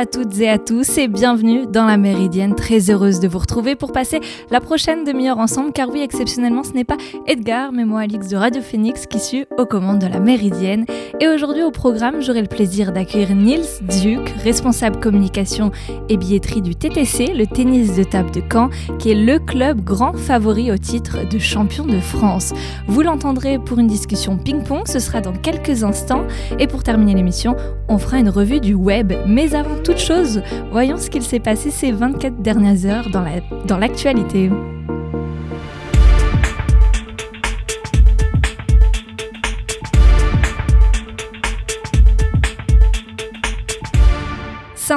[0.00, 2.54] À toutes et à tous et bienvenue dans la Méridienne.
[2.54, 4.20] Très heureuse de vous retrouver pour passer
[4.50, 8.36] la prochaine demi-heure ensemble car oui, exceptionnellement, ce n'est pas Edgar mais moi Alix de
[8.38, 10.86] Radio Phoenix qui suis aux commandes de la Méridienne.
[11.20, 13.66] Et aujourd'hui au programme, j'aurai le plaisir d'accueillir Nils
[14.02, 15.70] Duc, responsable communication
[16.08, 20.16] et billetterie du TTC, le tennis de table de Caen, qui est le club grand
[20.16, 22.54] favori au titre de champion de France.
[22.88, 26.24] Vous l'entendrez pour une discussion ping-pong, ce sera dans quelques instants.
[26.58, 27.54] Et pour terminer l'émission,
[27.90, 30.40] on fera une revue du web mais avant toute chose,
[30.70, 34.48] voyons ce qu'il s'est passé ces 24 dernières heures dans l'actualité.
[34.48, 34.99] La, dans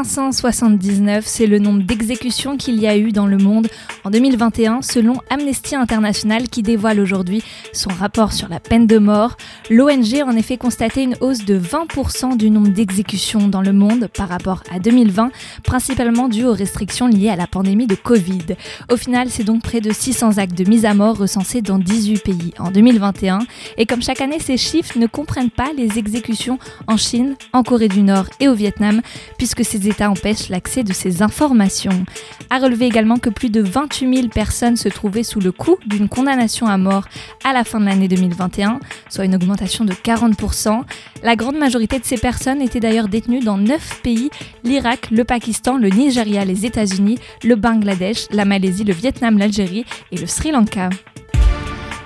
[0.04, 3.68] 579, c'est le nombre d'exécutions qu'il y a eu dans le monde
[4.04, 9.38] en 2021 selon Amnesty International qui dévoile aujourd'hui son rapport sur la peine de mort.
[9.70, 14.10] L'ONG a en effet constaté une hausse de 20% du nombre d'exécutions dans le monde
[14.16, 15.32] par rapport à 2020,
[15.64, 18.56] principalement due aux restrictions liées à la pandémie de Covid.
[18.92, 22.24] Au final, c'est donc près de 600 actes de mise à mort recensés dans 18
[22.24, 23.40] pays en 2021
[23.78, 27.88] et comme chaque année, ces chiffres ne comprennent pas les exécutions en Chine, en Corée
[27.88, 29.02] du Nord et au Vietnam
[29.38, 32.04] puisque ces États empêchent l'accès de ces informations.
[32.50, 36.10] A relever également que plus de 28 000 personnes se trouvaient sous le coup d'une
[36.10, 37.06] condamnation à mort
[37.44, 40.82] à la fin de l'année 2021, soit une augmentation de 40%.
[41.22, 44.32] La grande majorité de ces personnes étaient d'ailleurs détenues dans 9 pays,
[44.64, 50.18] l'Irak, le Pakistan, le Nigeria, les États-Unis, le Bangladesh, la Malaisie, le Vietnam, l'Algérie et
[50.18, 50.90] le Sri Lanka.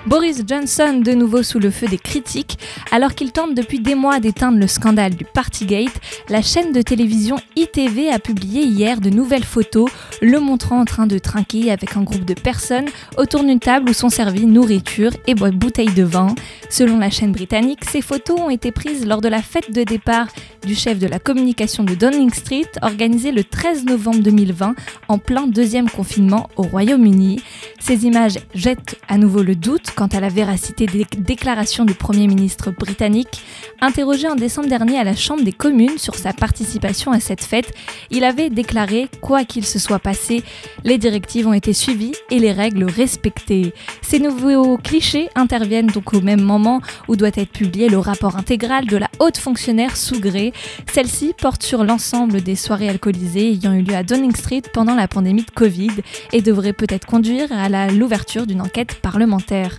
[0.08, 2.58] Boris Johnson de nouveau sous le feu des critiques.
[2.90, 7.36] Alors qu'il tente depuis des mois d'éteindre le scandale du Partygate, la chaîne de télévision
[7.56, 9.90] ITV a publié hier de nouvelles photos
[10.22, 12.86] le montrant en train de trinquer avec un groupe de personnes
[13.18, 16.34] autour d'une table où sont servies nourriture et bouteilles de vin.
[16.70, 20.28] Selon la chaîne britannique, ces photos ont été prises lors de la fête de départ
[20.66, 24.74] du chef de la communication de Downing Street organisée le 13 novembre 2020
[25.08, 27.42] en plein deuxième confinement au Royaume-Uni.
[27.78, 32.28] Ces images jettent à nouveau le doute quant à la véracité des déclarations du Premier
[32.28, 33.42] ministre britannique.
[33.80, 37.74] Interrogé en décembre dernier à la Chambre des communes sur sa participation à cette fête,
[38.12, 40.44] il avait déclaré Quoi qu'il se soit passé,
[40.84, 43.74] les directives ont été suivies et les règles respectées.
[44.00, 48.86] Ces nouveaux clichés interviennent donc au même moment où doit être publié le rapport intégral
[48.86, 50.52] de la haute fonctionnaire sous gré.
[50.92, 55.08] Celle-ci porte sur l'ensemble des soirées alcoolisées ayant eu lieu à Downing Street pendant la
[55.08, 55.90] pandémie de Covid
[56.32, 59.78] et devrait peut-être conduire à l'ouverture d'une enquête parlementaire.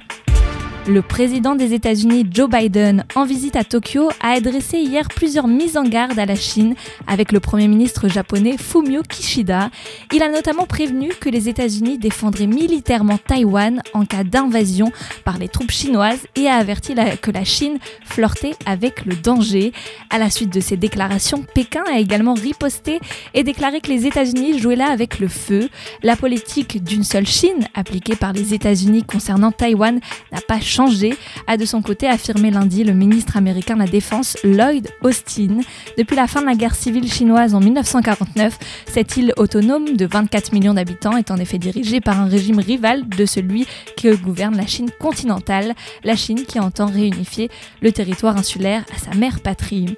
[0.88, 5.78] Le président des États-Unis Joe Biden, en visite à Tokyo, a adressé hier plusieurs mises
[5.78, 6.74] en garde à la Chine
[7.06, 9.70] avec le Premier ministre japonais Fumio Kishida.
[10.12, 14.92] Il a notamment prévenu que les États-Unis défendraient militairement Taïwan en cas d'invasion
[15.26, 19.74] par les troupes chinoises et a averti que la Chine flirtait avec le danger.
[20.10, 23.00] À la suite de ces déclarations, Pékin a également riposté
[23.36, 25.70] et déclaré que les États-Unis jouaient là avec le feu.
[26.02, 30.00] La politique d'une seule Chine appliquée par les États-Unis concernant Taïwan
[30.32, 34.38] n'a pas changé a de son côté affirmé lundi le ministre américain de la Défense
[34.44, 35.58] Lloyd Austin.
[35.98, 38.58] Depuis la fin de la guerre civile chinoise en 1949,
[38.88, 43.08] cette île autonome de 24 millions d'habitants est en effet dirigée par un régime rival
[43.10, 43.66] de celui
[43.98, 47.50] que gouverne la Chine continentale, la Chine qui entend réunifier
[47.82, 49.98] le territoire insulaire à sa mère patrie.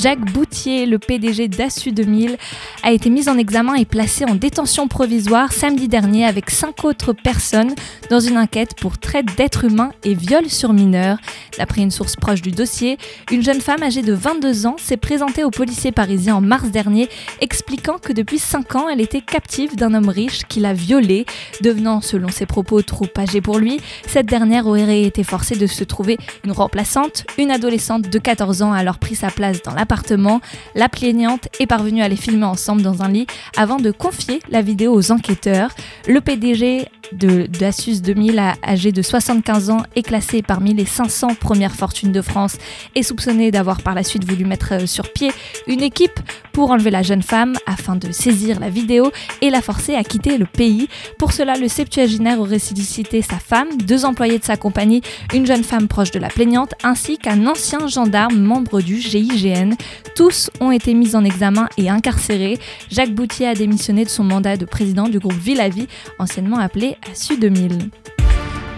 [0.00, 2.36] Jacques Boutier, le PDG d'Assu 2000,
[2.82, 7.12] a été mis en examen et placé en détention provisoire samedi dernier avec cinq autres
[7.12, 7.74] personnes
[8.10, 11.18] dans une enquête pour traite d'êtres humains et viol sur mineurs.
[11.58, 12.98] D'après une source proche du dossier,
[13.30, 17.08] une jeune femme âgée de 22 ans s'est présentée aux policiers parisiens en mars dernier,
[17.40, 21.24] expliquant que depuis 5 ans, elle était captive d'un homme riche qui l'a violée.
[21.60, 25.84] Devenant, selon ses propos, trop âgée pour lui, cette dernière aurait été forcée de se
[25.84, 27.24] trouver une remplaçante.
[27.38, 30.40] Une adolescente de 14 ans a alors pris sa place dans la appartement.
[30.74, 33.26] La plaignante est parvenue à les filmer ensemble dans un lit
[33.56, 35.70] avant de confier la vidéo aux enquêteurs.
[36.08, 42.12] Le PDG d'Asus 2000, âgé de 75 ans, est classé parmi les 500 premières fortunes
[42.12, 42.56] de France
[42.94, 45.30] et soupçonné d'avoir par la suite voulu mettre euh, sur pied
[45.66, 46.18] une équipe
[46.52, 49.10] pour enlever la jeune femme afin de saisir la vidéo
[49.40, 50.88] et la forcer à quitter le pays.
[51.18, 55.02] Pour cela, le septuagénaire aurait sollicité sa femme, deux employés de sa compagnie,
[55.34, 59.74] une jeune femme proche de la plaignante, ainsi qu'un ancien gendarme membre du GIGN.
[60.14, 62.58] Tous ont été mis en examen et incarcérés.
[62.90, 67.36] Jacques Boutier a démissionné de son mandat de président du groupe Villavie, anciennement appelé ASU
[67.36, 68.13] 2000.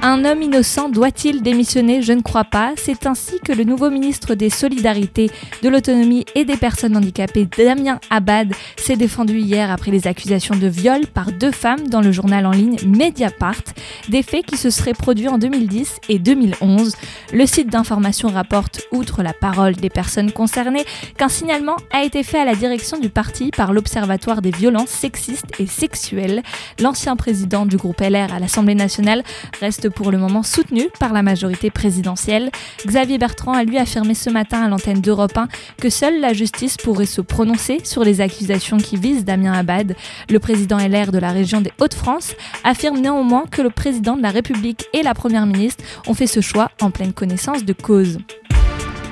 [0.09, 2.75] Un homme innocent doit-il démissionner Je ne crois pas.
[2.77, 5.33] C'est ainsi que le nouveau ministre des Solidarités,
[5.65, 10.69] de l'Autonomie et des Personnes handicapées, Damien Abad, s'est défendu hier après les accusations de
[10.69, 13.65] viol par deux femmes dans le journal en ligne Mediapart,
[14.09, 16.95] des faits qui se seraient produits en 2010 et 2011.
[17.33, 20.85] Le site d'information rapporte, outre la parole des personnes concernées,
[21.19, 25.59] qu'un signalement a été fait à la direction du parti par l'Observatoire des violences sexistes
[25.59, 26.45] et sexuelles.
[26.81, 29.25] L'ancien président du groupe LR à l'Assemblée nationale
[29.61, 32.51] reste pour le moment soutenu par la majorité présidentielle.
[32.87, 35.49] Xavier Bertrand a lui affirmé ce matin à l'antenne d'Europe 1
[35.81, 39.97] que seule la justice pourrait se prononcer sur les accusations qui visent Damien Abad.
[40.31, 44.31] Le président LR de la région des Hauts-de-France affirme néanmoins que le président de la
[44.31, 48.19] République et la première ministre ont fait ce choix en pleine connaissance de cause.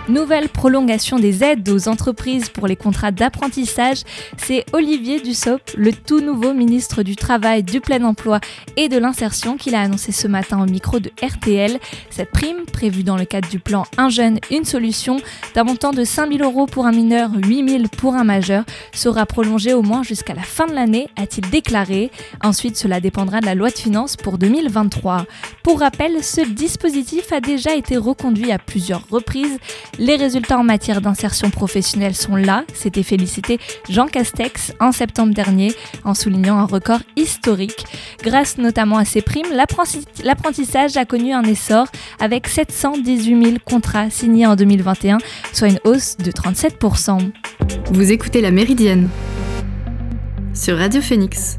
[0.08, 4.02] Nouvelle prolongation des aides aux entreprises pour les contrats d'apprentissage,
[4.36, 8.38] c'est Olivier Dussopt, le tout nouveau ministre du Travail, du Plein Emploi
[8.76, 11.78] et de l'Insertion, qui l'a annoncé ce matin au micro de RTL.
[12.10, 15.16] Cette prime, prévue dans le cadre du plan Un jeune, une solution,
[15.54, 19.24] d'un montant de 5 000 euros pour un mineur, 8 000 pour un majeur, sera
[19.24, 22.10] prolongée au moins jusqu'à la fin de l'année, a-t-il déclaré.
[22.42, 25.24] Ensuite, cela dépendra de la loi de finances pour 2023.
[25.62, 29.58] Pour rappel, ce dispositif a déjà été reconduit à plusieurs reprises.
[29.98, 33.58] Les résultats en matière d'insertion professionnelle sont là, s'était félicité
[33.88, 35.72] Jean Castex en septembre dernier
[36.04, 37.84] en soulignant un record historique.
[38.22, 39.52] Grâce notamment à ces primes,
[40.24, 41.86] l'apprentissage a connu un essor
[42.18, 45.18] avec 718 000 contrats signés en 2021,
[45.52, 47.18] soit une hausse de 37%.
[47.92, 49.08] Vous écoutez La Méridienne
[50.54, 51.58] sur Radio Phoenix.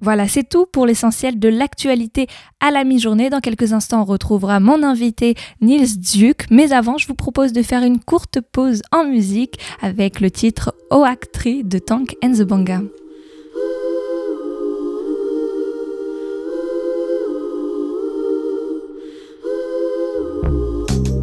[0.00, 2.26] Voilà, c'est tout pour l'essentiel de l'actualité
[2.60, 3.28] à la mi-journée.
[3.28, 6.46] Dans quelques instants, on retrouvera mon invité Nils Duke.
[6.50, 10.74] Mais avant, je vous propose de faire une courte pause en musique avec le titre
[10.90, 12.80] Oak de Tank and the Banga.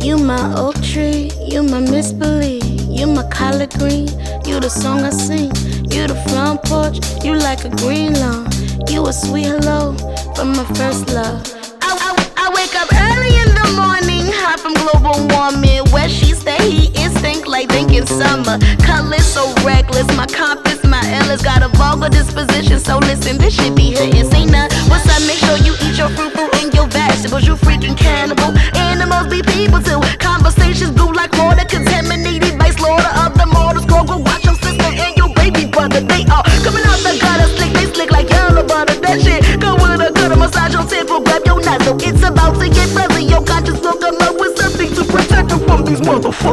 [0.01, 4.07] You my oak tree, you my misbelief, you my collard green,
[4.45, 5.51] you the song I sing,
[5.91, 8.56] you the front porch, you like a green lawn.
[8.85, 9.97] You a sweet hello
[10.35, 11.41] from my first love.
[11.81, 15.81] I, I, I wake up early in the morning, hot from global warming.
[15.89, 18.61] Where she stay, he instinct like thinking summer.
[18.85, 22.79] Colors so reckless, my compass, my Ella's got a vulgar disposition.
[22.79, 24.29] So listen, this should be hitting.
[24.29, 25.25] Say nah, what's up?
[25.25, 27.47] Make sure you eat your fruit, fruit and your vegetables.
[27.47, 28.53] You freaking cannibal.
[28.77, 29.99] Animals be people too.
[30.21, 30.93] Conversations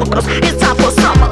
[0.01, 0.51] these.
[0.51, 1.31] It's time for summer.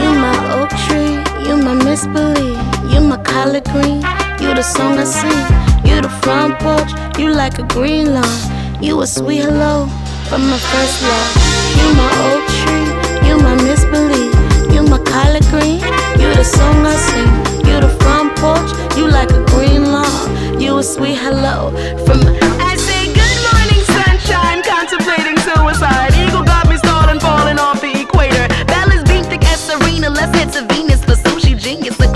[0.00, 2.58] You my oak tree, you my misbelief,
[2.92, 4.02] you my collard green,
[4.40, 5.42] you the song I sing,
[5.84, 9.86] you the front porch, you like a green lawn, you a sweet hello
[10.28, 11.30] from my first love.
[11.78, 14.32] You my oak tree, you my misbelief,
[14.72, 15.80] you my collard green,
[16.20, 17.30] you the song I sing,
[17.66, 21.70] you the front porch, you like a green lawn, you a sweet hello
[22.04, 26.11] from my I say good morning sunshine, contemplating suicide.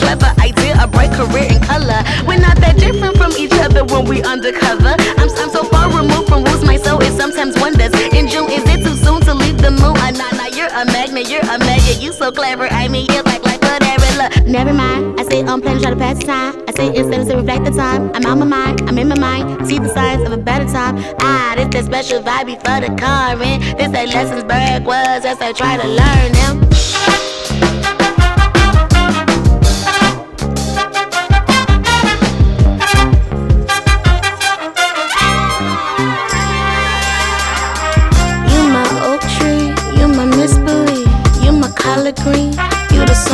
[0.07, 2.01] Clever idea, a bright career in color.
[2.27, 4.95] We're not that different from each other when we undercover.
[5.19, 7.93] I'm, I'm so far removed from rules, my soul is sometimes wonders.
[8.15, 9.97] In June, is it too soon to leave the moon?
[9.99, 12.01] Uh, nah, nah, you're a magnet, you're a magnet.
[12.01, 14.07] You so clever, I mean, you like like whatever.
[14.21, 15.19] Look, never mind.
[15.19, 16.63] I say I'm on plan, try to pass the time.
[16.69, 18.13] I say instead to reflect the time.
[18.15, 19.67] I'm on my mind, I'm in my mind.
[19.67, 21.03] See the signs of a better time.
[21.21, 23.59] Ah, this that special vibe before the current.
[23.79, 26.96] This that lessons Berg was as I try to learn them.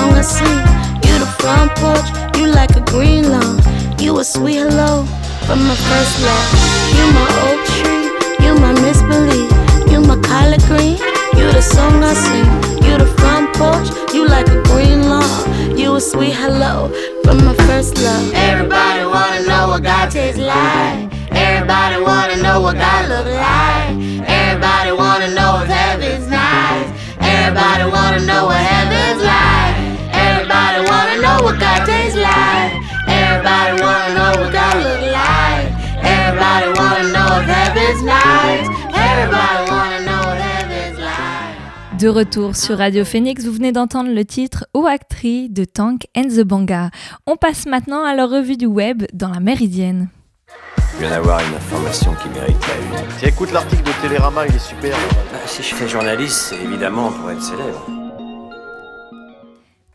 [0.02, 0.58] Song I sing,
[1.06, 3.60] you the front porch, you like a green lawn,
[4.00, 5.04] you a sweet hello
[5.46, 6.48] from my first love.
[6.96, 8.06] You my oak tree,
[8.44, 9.50] you my misbelief,
[9.90, 10.98] you my collard green,
[11.38, 12.46] you the song I sing,
[12.84, 16.88] you the front porch, you like a green lawn, you a sweet hello
[17.22, 18.32] from my first love.
[18.34, 20.98] Everybody wanna know what God tastes like.
[21.30, 23.94] Everybody wanna know what God look like.
[24.40, 26.88] Everybody wanna know if heaven's nice.
[27.20, 29.51] Everybody wanna know what heaven's like.
[33.52, 35.68] Everybody wanna know what God look like.
[36.02, 38.68] Everybody wanna know if heaven's nice.
[38.94, 41.98] Everybody wanna know what heaven's like.
[41.98, 46.40] De retour sur Radio Phoenix, vous venez d'entendre le titre Oactree de Tank and the
[46.40, 46.90] Banga.
[47.26, 50.08] On passe maintenant à la revue du web dans la Méridienne.
[50.94, 53.06] Je viens d'avoir une information qui mérite la une.
[53.18, 54.96] Tiens, écoute l'article de Télérama, il est super.
[55.30, 57.86] Bah, si je fais journaliste, c'est évidemment pour être célèbre.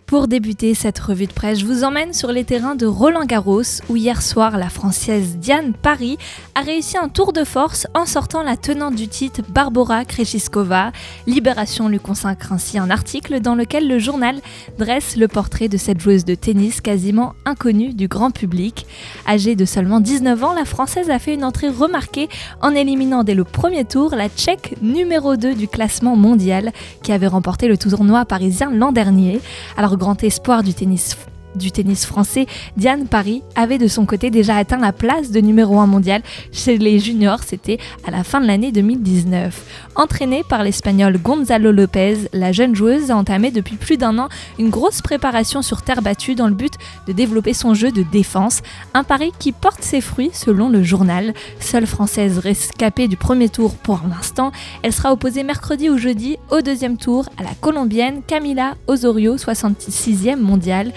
[0.07, 3.81] Pour débuter cette revue de presse, je vous emmène sur les terrains de Roland Garros
[3.89, 6.17] où hier soir la Française Diane Paris
[6.55, 10.93] a réussi un tour de force en sortant la tenante du titre Barbara Krejcikova.
[11.25, 14.39] Libération lui consacre ainsi un article dans lequel le journal
[14.77, 18.85] dresse le portrait de cette joueuse de tennis quasiment inconnue du grand public.
[19.27, 22.29] Âgée de seulement 19 ans, la Française a fait une entrée remarquée
[22.61, 26.71] en éliminant dès le premier tour la Tchèque numéro 2 du classement mondial
[27.03, 29.41] qui avait remporté le tournoi parisien l'an dernier.
[29.75, 31.15] Alors grand espoir du tennis
[31.57, 32.45] du tennis français,
[32.77, 36.21] Diane Paris avait de son côté déjà atteint la place de numéro 1 mondial
[36.51, 39.91] chez les juniors, c'était à la fin de l'année 2019.
[39.95, 44.69] Entraînée par l'espagnol Gonzalo Lopez, la jeune joueuse a entamé depuis plus d'un an une
[44.69, 46.73] grosse préparation sur terre battue dans le but
[47.07, 48.61] de développer son jeu de défense,
[48.93, 51.33] un pari qui porte ses fruits selon le journal.
[51.59, 54.51] Seule française rescapée du premier tour pour l'instant,
[54.83, 60.37] elle sera opposée mercredi ou jeudi au deuxième tour à la colombienne Camila Osorio, 66e
[60.37, 60.91] mondiale.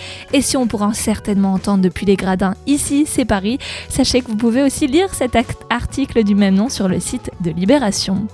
[0.51, 4.65] Si on pourra certainement entendre depuis les gradins ici, c'est Paris, sachez que vous pouvez
[4.65, 5.39] aussi lire cet
[5.71, 8.27] article du même nom sur le site de Libération.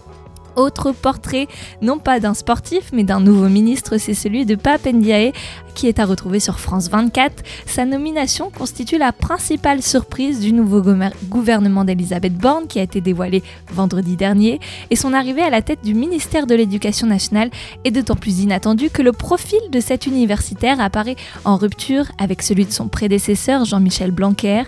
[0.57, 1.47] Autre portrait,
[1.83, 5.35] non pas d'un sportif, mais d'un nouveau ministre, c'est celui de Pape Ndiaye,
[5.77, 7.45] qui est à retrouver sur France 24.
[7.67, 10.83] Sa nomination constitue la principale surprise du nouveau
[11.29, 14.59] gouvernement d'Elisabeth Borne, qui a été dévoilé vendredi dernier,
[14.91, 17.51] et son arrivée à la tête du ministère de l'Éducation nationale
[17.85, 22.65] est d'autant plus inattendue que le profil de cet universitaire apparaît en rupture avec celui
[22.65, 24.63] de son prédécesseur Jean-Michel Blanquer.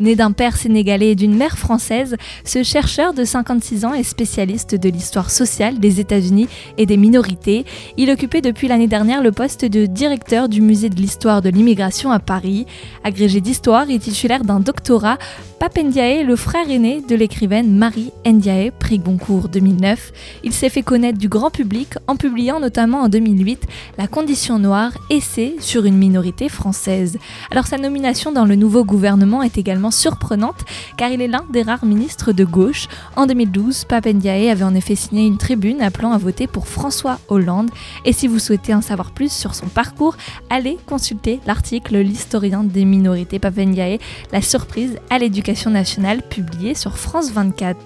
[0.00, 4.74] Né d'un père sénégalais et d'une mère française, ce chercheur de 56 ans est spécialiste
[4.74, 7.66] de l'histoire sociale des États-Unis et des minorités.
[7.98, 12.10] Il occupait depuis l'année dernière le poste de directeur du musée de l'histoire de l'immigration
[12.10, 12.66] à Paris.
[13.02, 15.18] Agrégé d'histoire et titulaire d'un doctorat,
[15.60, 20.12] Pape Ndiaye le frère aîné de l'écrivaine Marie Ndiaye, prix Goncourt 2009.
[20.42, 23.62] Il s'est fait connaître du grand public en publiant notamment en 2008
[23.96, 27.18] La condition noire, essai sur une minorité française.
[27.50, 30.64] Alors sa nomination dans le nouveau gouvernement est également surprenante
[30.96, 32.88] car il est l'un des rares ministres de gauche.
[33.16, 37.18] En 2012, Pape Ndiaye avait en effet signé une tribune appelant à voter pour François
[37.28, 37.70] Hollande.
[38.04, 40.16] Et si vous souhaitez en savoir plus sur son parcours,
[40.50, 43.98] allez consulter l'article L'historien des minorités Pape Ndiaye,
[44.32, 47.76] la surprise à l'éducation nationale publié sur France 24.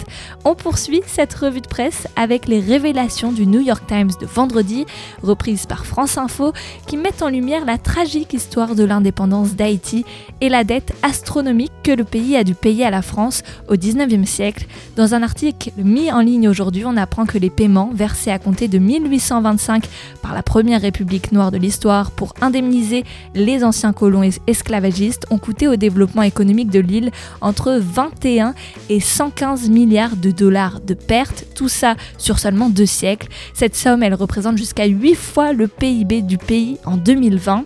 [0.44, 4.86] On poursuit cette revue de presse avec les révélations du New York Times de vendredi,
[5.22, 6.52] reprises par France Info,
[6.86, 10.04] qui mettent en lumière la tragique histoire de l'indépendance d'Haïti
[10.40, 14.24] et la dette astronomique que le pays a dû payer à la France au 19e
[14.24, 14.66] siècle.
[14.96, 18.68] Dans un article mis en ligne aujourd'hui, on apprend que les paiements versés à compter
[18.68, 19.88] de 1825
[20.22, 25.68] par la première république noire de l'histoire pour indemniser les anciens colons esclavagistes ont coûté
[25.68, 28.54] au développement économique de l'île entre entre 21
[28.88, 33.28] et 115 milliards de dollars de pertes, tout ça sur seulement deux siècles.
[33.52, 37.64] Cette somme, elle représente jusqu'à 8 fois le PIB du pays en 2020.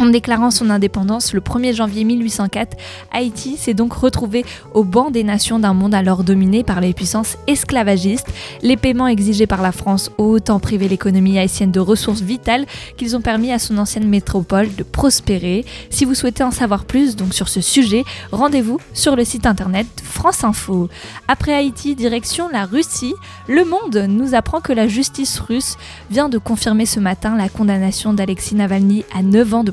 [0.00, 2.76] En déclarant son indépendance le 1er janvier 1804,
[3.12, 4.44] Haïti s'est donc retrouvé
[4.74, 8.26] au banc des nations d'un monde alors dominé par les puissances esclavagistes.
[8.62, 13.16] Les paiements exigés par la France ont autant privé l'économie haïtienne de ressources vitales qu'ils
[13.16, 15.64] ont permis à son ancienne métropole de prospérer.
[15.90, 19.86] Si vous souhaitez en savoir plus donc sur ce sujet, rendez-vous sur le site internet
[20.02, 20.88] France Info.
[21.28, 23.14] Après Haïti, direction la Russie,
[23.46, 25.76] Le Monde nous apprend que la justice russe
[26.10, 29.70] vient de confirmer ce matin la condamnation d'Alexis Navalny à 9 ans de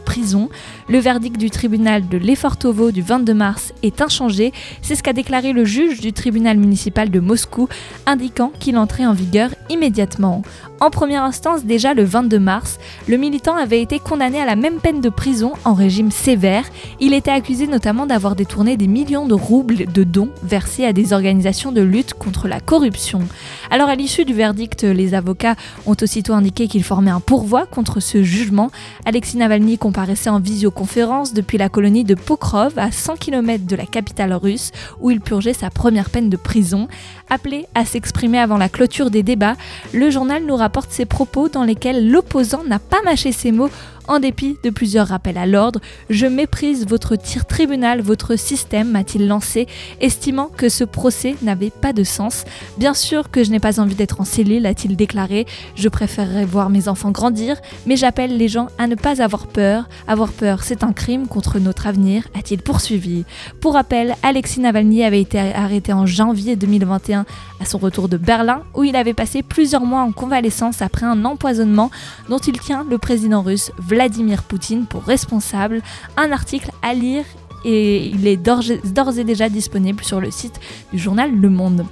[0.88, 5.54] Le verdict du tribunal de Lefortovo du 22 mars est inchangé, c'est ce qu'a déclaré
[5.54, 7.70] le juge du tribunal municipal de Moscou,
[8.06, 10.42] indiquant qu'il entrait en vigueur immédiatement.
[10.82, 14.80] En première instance, déjà le 22 mars, le militant avait été condamné à la même
[14.80, 16.64] peine de prison en régime sévère.
[17.02, 21.12] Il était accusé notamment d'avoir détourné des millions de roubles de dons versés à des
[21.12, 23.22] organisations de lutte contre la corruption.
[23.70, 28.00] Alors à l'issue du verdict, les avocats ont aussitôt indiqué qu'ils formaient un pourvoi contre
[28.00, 28.72] ce jugement.
[29.06, 33.86] Alexis Navalny comparaissait en visioconférence depuis la colonie de Pokrov à 100 km de la
[33.86, 36.88] capitale russe où il purgeait sa première peine de prison.
[37.30, 39.58] Appelé à s'exprimer avant la clôture des débats,
[39.94, 43.70] le journal nous rapporte ses propos dans lesquels l'opposant n'a pas mâché ses mots
[44.10, 49.28] en dépit de plusieurs rappels à l'ordre, je méprise votre tir tribunal, votre système, m'a-t-il
[49.28, 49.68] lancé,
[50.02, 52.44] estimant que ce procès n'avait pas de sens.
[52.80, 55.46] Bien sûr que je n'ai pas envie d'être en cellule, a-t-il déclaré.
[55.76, 59.88] Je préférerais voir mes enfants grandir, mais j'appelle les gens à ne pas avoir peur.
[60.08, 63.26] Avoir peur, c'est un crime contre notre avenir, a-t-il poursuivi.
[63.62, 67.28] Pour rappel, Alexis Navalny avait été arrêté en janvier 2021
[67.62, 71.26] à son retour de Berlin, où il avait passé plusieurs mois en convalescence après un
[71.26, 71.92] empoisonnement
[72.28, 75.82] dont il tient le président russe Vladimir Vladimir Poutine pour responsable.
[76.16, 77.26] Un article à lire
[77.66, 80.58] et il est d'ores et déjà disponible sur le site
[80.94, 81.86] du journal Le Monde.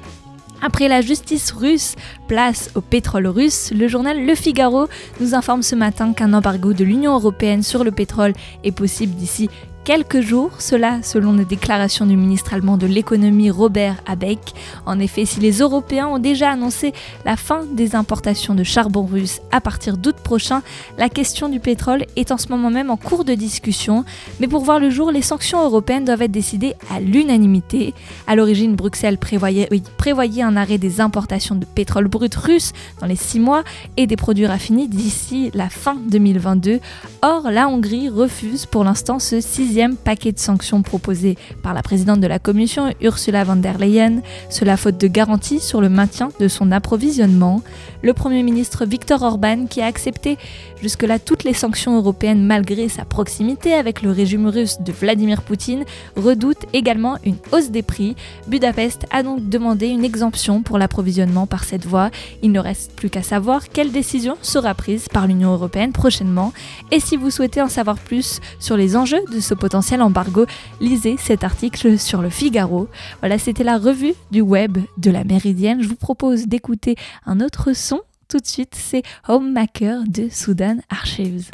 [0.61, 1.95] Après la justice russe,
[2.29, 4.87] place au pétrole russe, le journal Le Figaro
[5.19, 8.31] nous informe ce matin qu'un embargo de l'Union européenne sur le pétrole
[8.63, 9.49] est possible d'ici
[9.87, 14.53] quelques jours, cela selon les déclarations du ministre allemand de l'économie Robert Habeck.
[14.85, 16.91] En effet, si les Européens ont déjà annoncé
[17.23, 20.61] la fin des importations de charbon russe à partir d'août prochain,
[20.97, 24.03] la question du pétrole est en ce moment même en cours de discussion.
[24.41, 27.93] Mais pour voir le jour, les sanctions européennes doivent être décidées à l'unanimité.
[28.27, 33.15] À l'origine, Bruxelles prévoyait, prévoyait un arrêt des importations de pétrole brut russe dans les
[33.15, 33.63] six mois
[33.95, 36.81] et des produits raffinés d'ici la fin 2022.
[37.21, 42.19] Or, la Hongrie refuse pour l'instant ce sixième paquet de sanctions proposé par la présidente
[42.19, 46.47] de la Commission, Ursula von der Leyen, cela faute de garantie sur le maintien de
[46.47, 47.61] son approvisionnement.
[48.01, 50.37] Le Premier ministre Viktor Orban, qui a accepté
[50.81, 55.83] jusque-là toutes les sanctions européennes malgré sa proximité avec le régime russe de Vladimir Poutine,
[56.15, 58.15] redoute également une hausse des prix.
[58.47, 62.09] Budapest a donc demandé une exemption pour l'approvisionnement par cette voie.
[62.41, 66.53] Il ne reste plus qu'à savoir quelle décision sera prise par l'Union européenne prochainement.
[66.91, 70.45] Et si vous souhaitez en savoir plus sur les enjeux de ce potentiel embargo,
[70.79, 72.87] lisez cet article sur le Figaro.
[73.19, 75.81] Voilà, c'était la revue du web de la Méridienne.
[75.81, 76.95] Je vous propose d'écouter
[77.25, 77.99] un autre son.
[78.29, 81.49] Tout de suite, c'est Homemaker de Sudan Archives.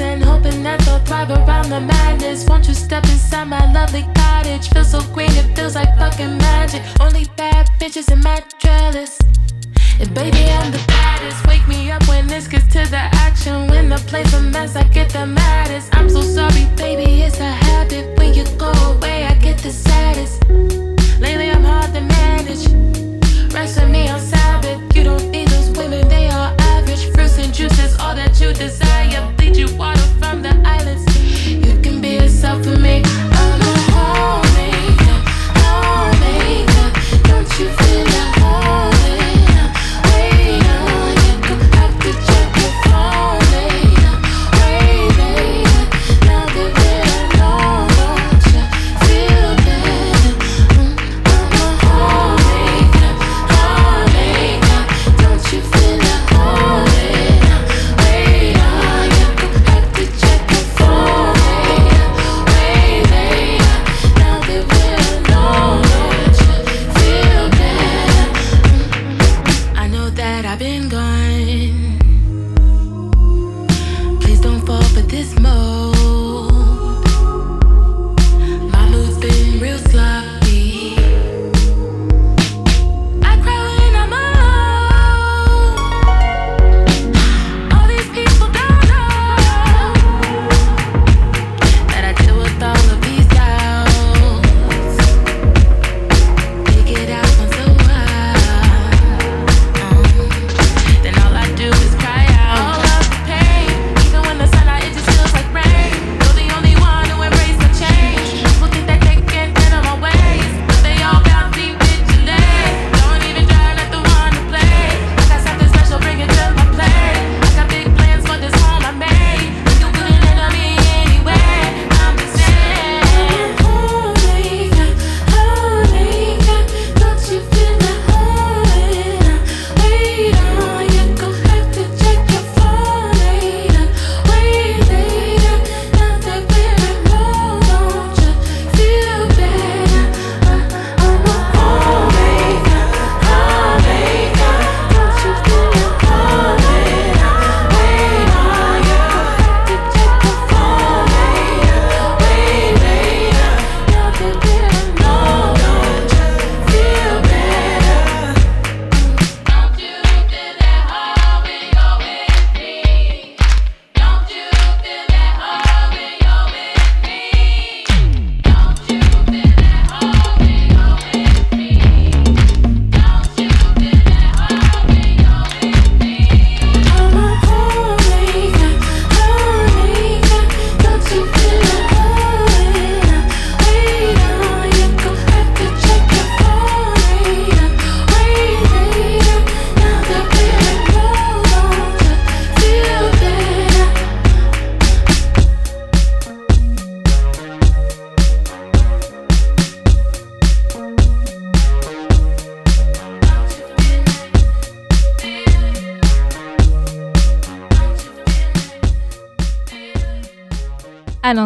[0.00, 2.46] And hoping that they'll thrive around the madness.
[2.46, 4.68] Won't you step inside my lovely cottage?
[4.70, 6.82] Feels so green, it feels like fucking magic.
[7.00, 9.18] Only bad bitches in my trellis.
[10.00, 11.46] And baby, I'm the baddest.
[11.46, 13.68] Wake me up when this gets to the action.
[13.68, 15.94] When the place a mess, I get the maddest.
[15.94, 18.18] I'm so sorry, baby, it's a habit.
[18.18, 20.42] When you go away, I get the saddest.
[21.20, 22.64] Lately, I'm hard to manage.
[23.52, 24.80] Rest with me on Sabbath.
[24.96, 25.29] You don't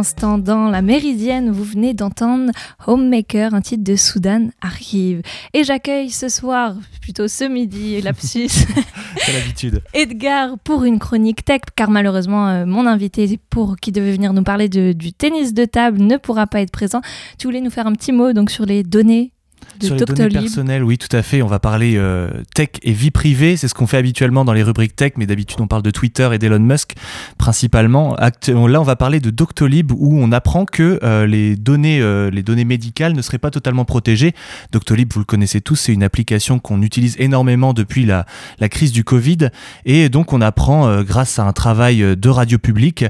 [0.04, 2.50] l'instant, dans la Méridienne, vous venez d'entendre
[2.86, 5.22] Homemaker, un titre de Soudan arrive.
[5.54, 8.48] Et j'accueille ce soir, plutôt ce midi, lapsus,
[9.16, 9.80] C'est l'habitude.
[9.94, 14.42] Edgar pour une chronique tech, car malheureusement, euh, mon invité pour qui devait venir nous
[14.42, 17.00] parler de- du tennis de table ne pourra pas être présent.
[17.38, 19.32] Tu voulais nous faire un petit mot donc sur les données
[19.80, 21.42] de Sur les données personnelles, oui, tout à fait.
[21.42, 23.56] On va parler euh, tech et vie privée.
[23.56, 26.28] C'est ce qu'on fait habituellement dans les rubriques tech, mais d'habitude on parle de Twitter
[26.32, 26.94] et d'Elon Musk
[27.38, 28.16] principalement.
[28.16, 32.42] Là, on va parler de Doctolib où on apprend que euh, les données, euh, les
[32.42, 34.34] données médicales ne seraient pas totalement protégées.
[34.72, 38.26] Doctolib, vous le connaissez tous, c'est une application qu'on utilise énormément depuis la,
[38.60, 39.48] la crise du Covid,
[39.84, 43.04] et donc on apprend grâce à un travail de radio publique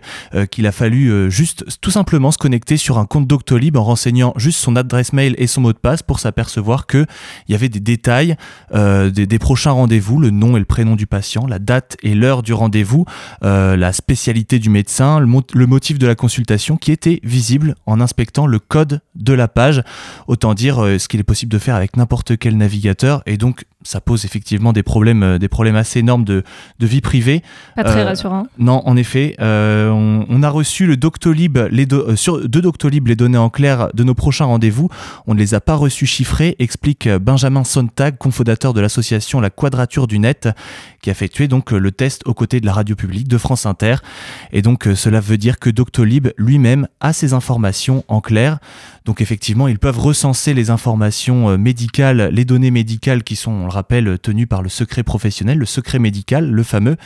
[0.50, 4.58] qu'il a fallu juste tout simplement se connecter sur un compte Doctolib en renseignant juste
[4.58, 6.43] son adresse mail et son mot de passe pour s'apercevoir
[6.86, 7.06] que
[7.48, 8.36] il y avait des détails
[8.74, 12.42] euh, des, prochains rendez-vous, le nom et le prénom du patient, la date et l'heure
[12.42, 13.04] du rendez-vous,
[13.44, 18.46] euh, la spécialité du médecin, le motif de la consultation qui était visible en inspectant
[18.46, 19.82] le code de la page.
[20.26, 23.64] Autant dire euh, ce qu'il est possible de faire avec n'importe quel navigateur et donc
[23.84, 26.42] ça pose effectivement des problèmes, euh, des problèmes assez énormes de,
[26.80, 27.42] de vie privée.
[27.76, 28.46] Pas très Euh, rassurant.
[28.58, 32.60] Non, en effet, euh, on, on a reçu le Doctolib, les do- euh, sur, de
[32.60, 34.88] Doctolib les données en clair de nos prochains rendez-vous.
[35.26, 40.06] On ne les a pas reçus chiffrés, explique Benjamin Sontag, cofondateur de l'association La Quadrature
[40.06, 40.48] du Net,
[41.02, 43.96] qui a effectué donc le test aux côtés de la radio publique de France Inter.
[44.52, 48.58] Et donc cela veut dire que Doctolib lui-même a ces informations en clair.
[49.04, 53.64] Donc effectivement, ils peuvent recenser les informations euh, médicales, les données médicales qui sont, on
[53.64, 56.96] le rappelle, tenues par le secret professionnel, le secret médical, le fameux.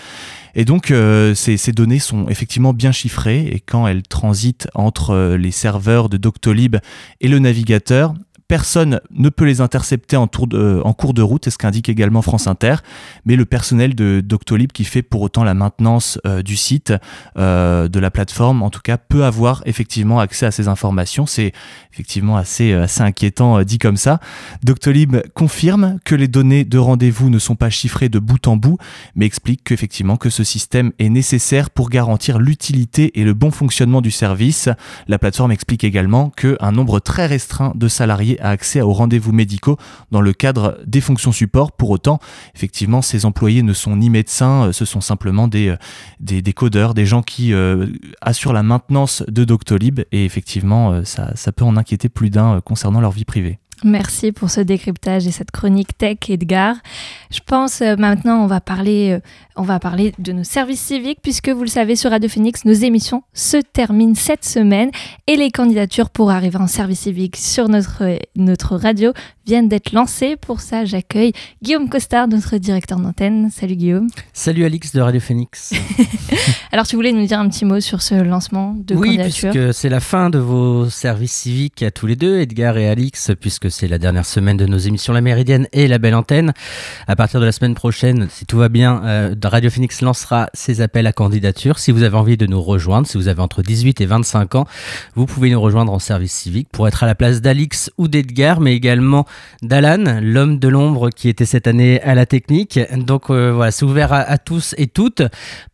[0.55, 5.11] Et donc, euh, ces, ces données sont effectivement bien chiffrées et quand elles transitent entre
[5.11, 6.77] euh, les serveurs de Doctolib
[7.21, 8.15] et le navigateur,
[8.49, 12.47] personne ne peut les intercepter de- en cours de route, c'est ce qu'indique également France
[12.47, 12.77] Inter,
[13.27, 16.95] mais le personnel de Doctolib qui fait pour autant la maintenance euh, du site,
[17.37, 21.27] euh, de la plateforme, en tout cas, peut avoir effectivement accès à ces informations.
[21.27, 21.53] C'est
[21.93, 24.19] effectivement assez, euh, assez inquiétant euh, dit comme ça.
[24.65, 28.79] Doctolib confirme que les données de rendez-vous ne sont pas chiffrées de bout en bout,
[29.15, 34.01] mais explique qu'effectivement que ce système est nécessaire pour garantir l'utilité et le bon fonctionnement
[34.01, 34.71] du service.
[35.07, 39.77] La plateforme explique également qu'un nombre très restreint de salariés a accès aux rendez-vous médicaux
[40.11, 41.72] dans le cadre des fonctions support.
[41.72, 42.18] Pour autant,
[42.55, 45.77] effectivement, ces employés ne sont ni médecins, euh, ce sont simplement des, euh,
[46.20, 47.87] des, des codeurs, des gens qui euh,
[48.20, 53.12] assurent la maintenance de Doctolib et effectivement, ça, peut en inquiéter plus d'un concernant leur
[53.12, 53.59] vie privée.
[53.85, 56.77] Merci pour ce décryptage et cette chronique tech, Edgar.
[57.31, 59.21] Je pense euh, maintenant on va parler, euh,
[59.57, 62.73] on va parler de nos services civiques puisque vous le savez sur Radio Phoenix, nos
[62.73, 64.91] émissions se terminent cette semaine
[65.27, 69.12] et les candidatures pour arriver en service civique sur notre euh, notre radio
[69.47, 70.37] viennent d'être lancées.
[70.37, 73.51] Pour ça, j'accueille Guillaume Costard, notre directeur d'antenne.
[73.51, 74.09] Salut Guillaume.
[74.33, 75.73] Salut Alix de Radio Phoenix.
[76.73, 79.53] Alors tu voulais nous dire un petit mot sur ce lancement de oui, candidature?
[79.53, 83.31] puisque c'est la fin de vos services civiques à tous les deux, Edgar et Alix,
[83.41, 86.52] puisque c'est la dernière semaine de nos émissions La Méridienne et La Belle Antenne.
[87.07, 90.81] À partir de la semaine prochaine, si tout va bien, euh, Radio Phoenix lancera ses
[90.81, 91.78] appels à candidature.
[91.78, 94.66] Si vous avez envie de nous rejoindre, si vous avez entre 18 et 25 ans,
[95.14, 98.61] vous pouvez nous rejoindre en service civique pour être à la place d'Alix ou d'Edgar,
[98.61, 99.26] mais également
[99.62, 102.81] d'Alan, l'homme de l'ombre qui était cette année à la technique.
[102.96, 105.22] Donc euh, voilà, c'est ouvert à, tous et toutes.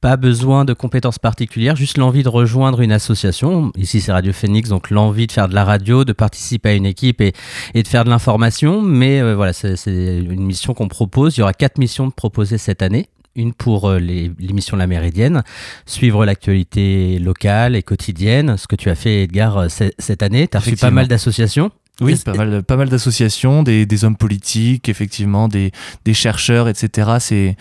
[0.00, 3.72] Pas besoin de compétences particulières, juste l'envie de rejoindre une association.
[3.76, 6.86] Ici, c'est Radio Phoenix, donc l'envie de faire de la radio, de participer à une
[6.86, 7.32] équipe et,
[7.74, 8.82] et de faire de l'information.
[8.82, 11.36] Mais euh, voilà, c'est une mission qu'on propose.
[11.36, 13.08] Il y aura quatre missions de proposer cette année.
[13.36, 15.42] Une pour euh, l'émission La Méridienne,
[15.86, 20.46] suivre l'actualité locale et quotidienne, ce que tu as fait Edgar euh, ce- cette année.
[20.46, 21.70] Tu as reçu pas mal d'associations.
[22.00, 25.70] Oui, pas mal, pas mal d'associations, des, des hommes politiques, effectivement, des,
[26.04, 27.16] des chercheurs, etc.
[27.20, 27.56] C'est,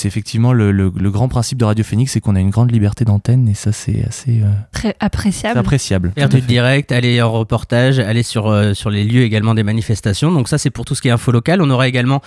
[0.00, 2.70] c'est effectivement le, le- le grand principe de Radio Phoenix, c'est qu'on a une grande
[2.72, 5.58] liberté d'antenne et ça, c'est assez euh, Très c'est appréciable.
[5.58, 6.12] appréciable.
[6.16, 10.32] Faire du direct, aller en reportage, aller sur, euh, sur les lieux également des manifestations.
[10.32, 11.60] Donc ça, c'est pour tout ce qui est info local.
[11.62, 12.22] On aura également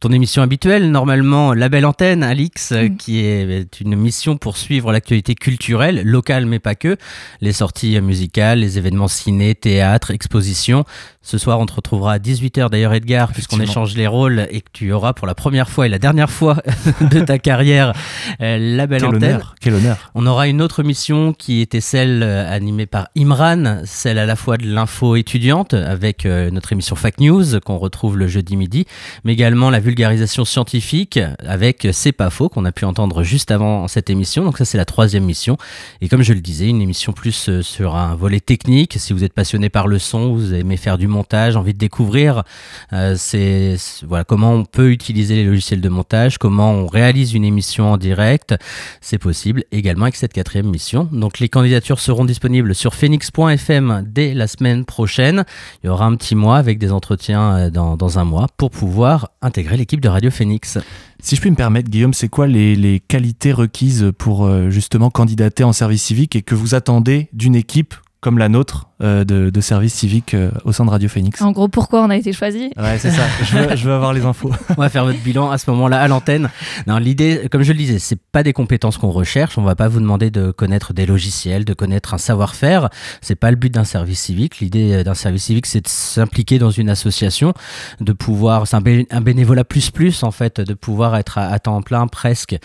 [0.00, 2.96] ton émission habituelle, normalement La Belle Antenne, Alix, euh, Mm.
[2.96, 6.96] qui est une mission pour suivre l'actualité culturelle, locale mais pas que,
[7.40, 10.84] les sorties musicales, les événements ciné, théâtre, expositions.
[11.28, 14.70] Ce soir, on te retrouvera à 18h d'ailleurs, Edgar, puisqu'on échange les rôles et que
[14.72, 16.56] tu auras pour la première fois et la dernière fois
[17.02, 17.92] de ta carrière
[18.40, 19.24] euh, La Belle Quel Antenne.
[19.34, 20.10] honneur, quel honneur.
[20.14, 24.36] On aura une autre mission qui était celle euh, animée par Imran, celle à la
[24.36, 28.86] fois de l'info étudiante avec euh, notre émission Fact News qu'on retrouve le jeudi midi,
[29.24, 33.86] mais également la vulgarisation scientifique avec C'est pas faux qu'on a pu entendre juste avant
[33.86, 34.44] cette émission.
[34.44, 35.58] Donc ça c'est la troisième mission.
[36.00, 38.96] Et comme je le disais, une émission plus sur un volet technique.
[38.98, 42.44] Si vous êtes passionné par le son, vous aimez faire du montage, envie de découvrir
[42.92, 43.76] euh, c'est
[44.06, 47.96] voilà comment on peut utiliser les logiciels de montage, comment on réalise une émission en
[47.96, 48.54] direct,
[49.00, 51.08] c'est possible également avec cette quatrième mission.
[51.12, 55.44] Donc les candidatures seront disponibles sur phoenix.fm dès la semaine prochaine.
[55.82, 59.30] Il y aura un petit mois avec des entretiens euh, dans, un mois pour pouvoir
[59.42, 60.78] intégrer l'équipe de Radio Phoenix.
[61.20, 65.64] Si je puis me permettre, Guillaume, c'est quoi les, qualités requises pour euh, justement candidater
[65.64, 68.87] en service civique et que vous attendez d'une équipe comme la nôtre?
[69.00, 71.40] De, de, service civique euh, au sein de Radio Phoenix.
[71.40, 73.22] En gros, pourquoi on a été choisi Ouais, c'est ça.
[73.44, 74.50] Je veux, je veux, avoir les infos.
[74.76, 76.50] on va faire votre bilan à ce moment-là à l'antenne.
[76.88, 79.56] Non, l'idée, comme je le disais, c'est pas des compétences qu'on recherche.
[79.56, 82.88] On va pas vous demander de connaître des logiciels, de connaître un savoir-faire.
[83.20, 84.58] C'est pas le but d'un service civique.
[84.58, 87.54] L'idée euh, d'un service civique, c'est de s'impliquer dans une association,
[88.00, 91.46] de pouvoir, c'est un, bé un, bénévolat plus plus en fait, de pouvoir être à,
[91.46, 92.56] à temps plein presque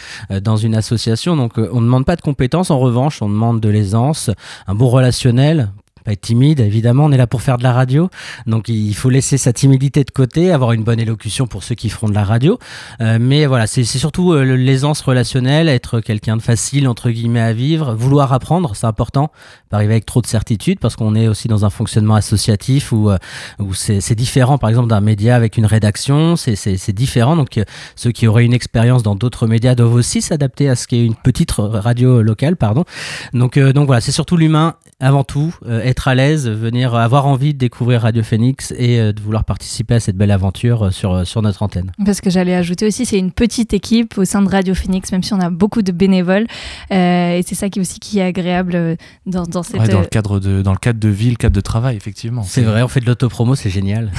[0.42, 1.36] dans une association.
[1.36, 2.72] Donc, on ne demande pas de compétences.
[2.72, 4.32] En revanche, on demande de l'aisance,
[4.66, 5.70] un bon relationnel
[6.04, 8.10] pas être timide, évidemment, on est là pour faire de la radio,
[8.46, 11.90] donc il faut laisser sa timidité de côté, avoir une bonne élocution pour ceux qui
[11.90, 12.60] feront de la radio,
[13.02, 17.54] euh, mais voilà, c'est surtout euh, l'aisance relationnelle, être quelqu'un de facile, entre guillemets, à
[17.54, 19.32] vivre, vouloir apprendre, c'est important,
[19.74, 23.18] arriver avec trop de certitude, parce qu'on est aussi dans un fonctionnement associatif où, euh,
[23.60, 27.64] où c'est différent, par exemple, d'un média avec une rédaction, c'est différent, donc euh,
[27.96, 31.16] ceux qui auraient une expérience dans d'autres médias doivent aussi s'adapter à ce qu'est une
[31.16, 32.86] petite radio locale, pardon,
[33.34, 37.54] donc, euh, donc voilà, c'est surtout l'humain avant tout, être à l'aise, venir avoir envie
[37.54, 41.62] de découvrir Radio Phoenix et de vouloir participer à cette belle aventure sur, sur notre
[41.62, 41.92] antenne.
[42.06, 45.22] Parce que j'allais ajouter aussi, c'est une petite équipe au sein de Radio Phoenix, même
[45.22, 46.46] si on a beaucoup de bénévoles.
[46.90, 49.80] Et c'est ça qui aussi qui est agréable dans cette...
[49.80, 52.44] Ouais, dans, le cadre de, dans le cadre de vie, le cadre de travail, effectivement.
[52.44, 54.12] C'est vrai, on fait de l'autopromo, c'est génial.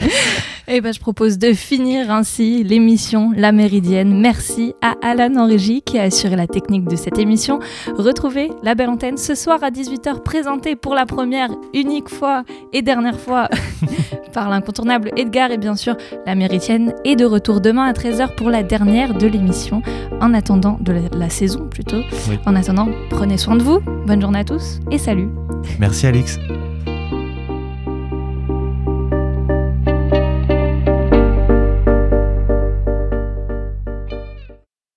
[0.70, 4.20] Et ben, je propose de finir ainsi l'émission La Méridienne.
[4.20, 7.58] Merci à Alan Henrigy qui a assuré la technique de cette émission.
[7.96, 12.82] Retrouvez la belle antenne ce soir à 18h, présentée pour la première, unique fois et
[12.82, 13.48] dernière fois
[14.34, 18.50] par l'incontournable Edgar et bien sûr La Méridienne est de retour demain à 13h pour
[18.50, 19.80] la dernière de l'émission.
[20.20, 22.02] En attendant, de la, la saison plutôt.
[22.28, 22.38] Oui.
[22.44, 23.80] En attendant, prenez soin de vous.
[24.06, 25.30] Bonne journée à tous et salut.
[25.78, 26.38] Merci Alix.